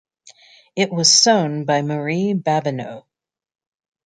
It 0.75 0.91
was 0.91 1.11
sewn 1.11 1.63
by 1.65 1.83
Marie 1.83 2.33
Babineau. 2.33 3.05